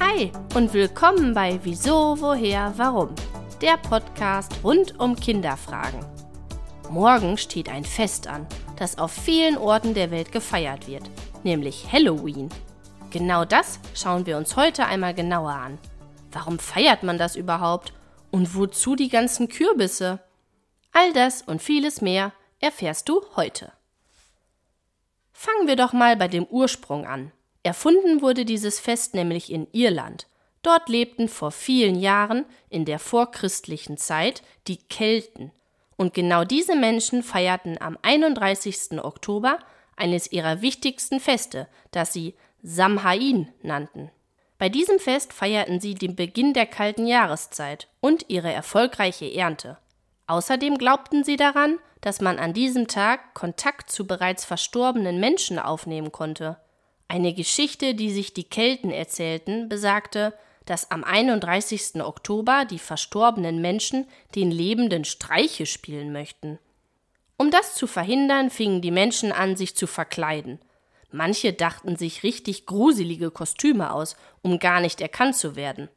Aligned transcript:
Hi 0.00 0.30
und 0.54 0.72
willkommen 0.74 1.34
bei 1.34 1.58
Wieso, 1.64 2.20
Woher, 2.20 2.72
Warum, 2.76 3.12
der 3.60 3.76
Podcast 3.78 4.52
rund 4.62 5.00
um 5.00 5.16
Kinderfragen. 5.16 6.06
Morgen 6.88 7.36
steht 7.36 7.68
ein 7.68 7.84
Fest 7.84 8.28
an, 8.28 8.46
das 8.76 8.98
auf 8.98 9.10
vielen 9.10 9.58
Orten 9.58 9.94
der 9.94 10.12
Welt 10.12 10.30
gefeiert 10.30 10.86
wird, 10.86 11.02
nämlich 11.42 11.92
Halloween. 11.92 12.48
Genau 13.10 13.44
das 13.44 13.80
schauen 13.92 14.24
wir 14.24 14.36
uns 14.36 14.54
heute 14.54 14.86
einmal 14.86 15.14
genauer 15.14 15.50
an. 15.50 15.78
Warum 16.30 16.60
feiert 16.60 17.02
man 17.02 17.18
das 17.18 17.34
überhaupt? 17.34 17.92
Und 18.30 18.54
wozu 18.54 18.94
die 18.94 19.08
ganzen 19.08 19.48
Kürbisse? 19.48 20.20
All 20.92 21.12
das 21.12 21.42
und 21.42 21.60
vieles 21.60 22.02
mehr 22.02 22.32
erfährst 22.60 23.08
du 23.08 23.20
heute. 23.34 23.72
Fangen 25.32 25.66
wir 25.66 25.74
doch 25.74 25.92
mal 25.92 26.16
bei 26.16 26.28
dem 26.28 26.44
Ursprung 26.44 27.04
an. 27.04 27.32
Erfunden 27.62 28.22
wurde 28.22 28.44
dieses 28.44 28.80
Fest 28.80 29.14
nämlich 29.14 29.52
in 29.52 29.66
Irland. 29.72 30.26
Dort 30.62 30.88
lebten 30.88 31.28
vor 31.28 31.50
vielen 31.50 31.98
Jahren, 31.98 32.44
in 32.68 32.84
der 32.84 32.98
vorchristlichen 32.98 33.96
Zeit, 33.96 34.42
die 34.66 34.76
Kelten. 34.76 35.52
Und 35.96 36.14
genau 36.14 36.44
diese 36.44 36.76
Menschen 36.76 37.22
feierten 37.22 37.80
am 37.80 37.98
31. 38.02 39.02
Oktober 39.02 39.58
eines 39.96 40.30
ihrer 40.30 40.62
wichtigsten 40.62 41.20
Feste, 41.20 41.68
das 41.90 42.12
sie 42.12 42.34
Samhain 42.62 43.52
nannten. 43.62 44.10
Bei 44.58 44.68
diesem 44.68 44.98
Fest 44.98 45.32
feierten 45.32 45.80
sie 45.80 45.94
den 45.94 46.16
Beginn 46.16 46.52
der 46.52 46.66
kalten 46.66 47.06
Jahreszeit 47.06 47.88
und 48.00 48.26
ihre 48.28 48.52
erfolgreiche 48.52 49.32
Ernte. 49.32 49.78
Außerdem 50.26 50.76
glaubten 50.78 51.24
sie 51.24 51.36
daran, 51.36 51.78
dass 52.00 52.20
man 52.20 52.38
an 52.38 52.52
diesem 52.52 52.88
Tag 52.88 53.34
Kontakt 53.34 53.90
zu 53.90 54.06
bereits 54.06 54.44
verstorbenen 54.44 55.20
Menschen 55.20 55.58
aufnehmen 55.58 56.12
konnte. 56.12 56.58
Eine 57.08 57.32
Geschichte, 57.32 57.94
die 57.94 58.10
sich 58.10 58.34
die 58.34 58.44
Kelten 58.44 58.90
erzählten, 58.90 59.68
besagte, 59.68 60.34
dass 60.66 60.90
am 60.90 61.04
31. 61.04 62.02
Oktober 62.02 62.66
die 62.66 62.78
verstorbenen 62.78 63.62
Menschen 63.62 64.06
den 64.34 64.50
Lebenden 64.50 65.06
Streiche 65.06 65.64
spielen 65.64 66.12
möchten. 66.12 66.58
Um 67.38 67.50
das 67.50 67.74
zu 67.74 67.86
verhindern, 67.86 68.50
fingen 68.50 68.82
die 68.82 68.90
Menschen 68.90 69.32
an, 69.32 69.56
sich 69.56 69.74
zu 69.74 69.86
verkleiden. 69.86 70.58
Manche 71.10 71.54
dachten 71.54 71.96
sich 71.96 72.22
richtig 72.22 72.66
gruselige 72.66 73.30
Kostüme 73.30 73.92
aus, 73.92 74.16
um 74.42 74.58
gar 74.58 74.80
nicht 74.80 75.00
erkannt 75.00 75.36
zu 75.36 75.56
werden. 75.56 75.88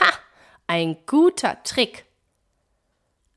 Ha! 0.00 0.12
Ein 0.66 0.96
guter 1.06 1.62
Trick! 1.62 2.06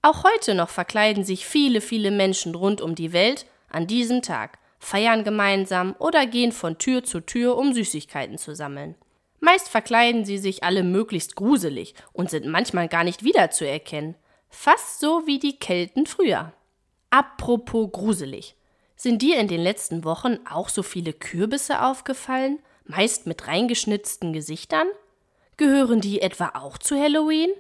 Auch 0.02 0.24
heute 0.24 0.56
noch 0.56 0.70
verkleiden 0.70 1.24
sich 1.24 1.46
viele, 1.46 1.82
viele 1.82 2.10
Menschen 2.10 2.56
rund 2.56 2.82
um 2.82 2.96
die 2.96 3.14
Welt 3.14 3.46
an 3.70 3.86
diesem 3.86 4.22
Tag, 4.22 4.58
feiern 4.80 5.24
gemeinsam 5.24 5.96
oder 6.00 6.26
gehen 6.26 6.52
von 6.52 6.78
Tür 6.78 7.04
zu 7.04 7.20
Tür, 7.20 7.58
um 7.58 7.74
Süßigkeiten 7.74 8.38
zu 8.38 8.56
sammeln. 8.56 8.96
Meist 9.42 9.70
verkleiden 9.70 10.26
sie 10.26 10.38
sich 10.38 10.64
alle 10.64 10.84
möglichst 10.84 11.36
gruselig 11.36 11.94
und 12.12 12.30
sind 12.30 12.46
manchmal 12.46 12.88
gar 12.88 13.04
nicht 13.04 13.24
wiederzuerkennen. 13.24 14.16
Fast 14.50 15.00
so 15.00 15.28
wie 15.28 15.40
die 15.40 15.60
Kelten 15.60 16.06
früher. 16.06 16.54
Apropos 17.10 17.92
gruselig. 17.92 18.56
Sind 18.96 19.22
dir 19.22 19.40
in 19.40 19.48
den 19.48 19.62
letzten 19.62 20.04
Wochen 20.04 20.40
auch 20.50 20.68
so 20.68 20.84
viele 20.84 21.14
Kürbisse 21.14 21.82
aufgefallen, 21.82 22.60
meist 22.84 23.28
mit 23.28 23.48
reingeschnitzten 23.48 24.34
Gesichtern? 24.34 24.88
Gehören 25.56 26.02
die 26.02 26.22
etwa 26.22 26.52
auch 26.56 26.78
zu 26.78 26.98
Halloween? 26.98 27.52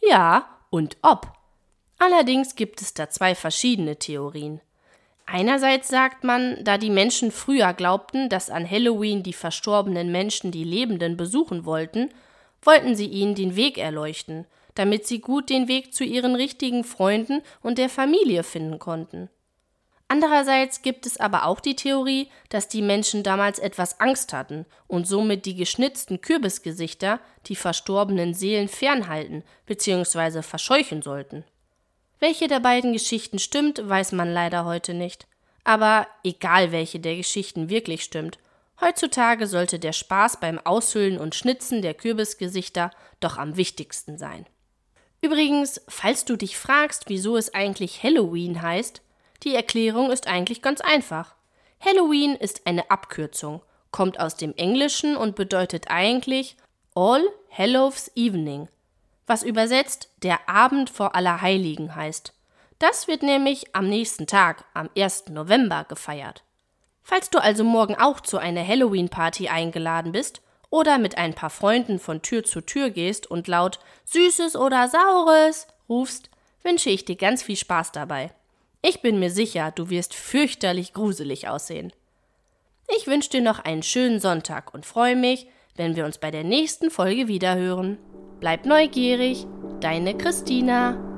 Ja, 0.00 0.48
und 0.70 0.96
ob. 1.02 1.32
Allerdings 1.98 2.54
gibt 2.54 2.80
es 2.80 2.94
da 2.94 3.10
zwei 3.10 3.34
verschiedene 3.34 3.98
Theorien. 3.98 4.62
Einerseits 5.32 5.86
sagt 5.86 6.24
man, 6.24 6.58
da 6.64 6.76
die 6.76 6.90
Menschen 6.90 7.30
früher 7.30 7.72
glaubten, 7.72 8.28
dass 8.28 8.50
an 8.50 8.68
Halloween 8.68 9.22
die 9.22 9.32
verstorbenen 9.32 10.10
Menschen 10.10 10.50
die 10.50 10.64
Lebenden 10.64 11.16
besuchen 11.16 11.64
wollten, 11.64 12.10
wollten 12.62 12.96
sie 12.96 13.06
ihnen 13.06 13.36
den 13.36 13.54
Weg 13.54 13.78
erleuchten, 13.78 14.44
damit 14.74 15.06
sie 15.06 15.20
gut 15.20 15.48
den 15.48 15.68
Weg 15.68 15.94
zu 15.94 16.02
ihren 16.02 16.34
richtigen 16.34 16.82
Freunden 16.82 17.42
und 17.62 17.78
der 17.78 17.88
Familie 17.88 18.42
finden 18.42 18.80
konnten. 18.80 19.30
Andererseits 20.08 20.82
gibt 20.82 21.06
es 21.06 21.20
aber 21.20 21.46
auch 21.46 21.60
die 21.60 21.76
Theorie, 21.76 22.28
dass 22.48 22.66
die 22.66 22.82
Menschen 22.82 23.22
damals 23.22 23.60
etwas 23.60 24.00
Angst 24.00 24.32
hatten 24.32 24.66
und 24.88 25.06
somit 25.06 25.46
die 25.46 25.54
geschnitzten 25.54 26.20
Kürbisgesichter 26.20 27.20
die 27.46 27.54
verstorbenen 27.54 28.34
Seelen 28.34 28.66
fernhalten 28.66 29.44
bzw. 29.66 30.42
verscheuchen 30.42 31.02
sollten. 31.02 31.44
Welche 32.20 32.48
der 32.48 32.60
beiden 32.60 32.92
Geschichten 32.92 33.38
stimmt, 33.38 33.88
weiß 33.88 34.12
man 34.12 34.30
leider 34.30 34.66
heute 34.66 34.92
nicht. 34.92 35.26
Aber 35.64 36.06
egal 36.22 36.70
welche 36.70 37.00
der 37.00 37.16
Geschichten 37.16 37.70
wirklich 37.70 38.04
stimmt, 38.04 38.38
heutzutage 38.80 39.46
sollte 39.46 39.78
der 39.78 39.94
Spaß 39.94 40.38
beim 40.38 40.58
Aushüllen 40.58 41.18
und 41.18 41.34
Schnitzen 41.34 41.80
der 41.80 41.94
Kürbisgesichter 41.94 42.90
doch 43.20 43.38
am 43.38 43.56
wichtigsten 43.56 44.18
sein. 44.18 44.46
Übrigens, 45.22 45.80
falls 45.88 46.26
du 46.26 46.36
dich 46.36 46.58
fragst, 46.58 47.04
wieso 47.08 47.38
es 47.38 47.54
eigentlich 47.54 48.02
Halloween 48.02 48.60
heißt, 48.60 49.00
die 49.42 49.54
Erklärung 49.54 50.10
ist 50.10 50.26
eigentlich 50.26 50.60
ganz 50.60 50.82
einfach. 50.82 51.34
Halloween 51.80 52.36
ist 52.36 52.66
eine 52.66 52.90
Abkürzung, 52.90 53.62
kommt 53.90 54.20
aus 54.20 54.36
dem 54.36 54.54
Englischen 54.56 55.16
und 55.16 55.36
bedeutet 55.36 55.86
eigentlich 55.88 56.56
All 56.94 57.22
Hallows 57.50 58.10
Evening, 58.14 58.68
was 59.30 59.44
übersetzt 59.44 60.08
der 60.24 60.48
Abend 60.48 60.90
vor 60.90 61.14
Allerheiligen 61.14 61.94
heißt. 61.94 62.34
Das 62.80 63.06
wird 63.06 63.22
nämlich 63.22 63.76
am 63.76 63.88
nächsten 63.88 64.26
Tag, 64.26 64.64
am 64.74 64.90
1. 64.98 65.28
November, 65.28 65.84
gefeiert. 65.88 66.42
Falls 67.04 67.30
du 67.30 67.38
also 67.38 67.62
morgen 67.62 67.94
auch 67.94 68.18
zu 68.18 68.38
einer 68.38 68.66
Halloween-Party 68.66 69.48
eingeladen 69.48 70.10
bist 70.10 70.42
oder 70.68 70.98
mit 70.98 71.16
ein 71.16 71.34
paar 71.34 71.50
Freunden 71.50 72.00
von 72.00 72.22
Tür 72.22 72.42
zu 72.42 72.60
Tür 72.60 72.90
gehst 72.90 73.30
und 73.30 73.46
laut 73.46 73.78
Süßes 74.06 74.56
oder 74.56 74.88
Saures 74.88 75.68
rufst, 75.88 76.28
wünsche 76.64 76.90
ich 76.90 77.04
dir 77.04 77.16
ganz 77.16 77.44
viel 77.44 77.56
Spaß 77.56 77.92
dabei. 77.92 78.32
Ich 78.82 79.00
bin 79.00 79.20
mir 79.20 79.30
sicher, 79.30 79.70
du 79.70 79.90
wirst 79.90 80.12
fürchterlich 80.12 80.92
gruselig 80.92 81.46
aussehen. 81.46 81.92
Ich 82.98 83.06
wünsche 83.06 83.30
dir 83.30 83.42
noch 83.42 83.60
einen 83.60 83.84
schönen 83.84 84.18
Sonntag 84.18 84.74
und 84.74 84.86
freue 84.86 85.14
mich, 85.14 85.46
wenn 85.76 85.94
wir 85.94 86.04
uns 86.04 86.18
bei 86.18 86.32
der 86.32 86.42
nächsten 86.42 86.90
Folge 86.90 87.28
wiederhören. 87.28 87.96
Bleib 88.40 88.64
neugierig, 88.64 89.46
deine 89.80 90.16
Christina. 90.16 91.09